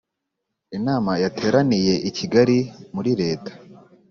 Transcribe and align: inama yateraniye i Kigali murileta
inama 0.77 1.11
yateraniye 1.23 1.93
i 2.09 2.11
Kigali 2.17 2.57
murileta 2.93 3.51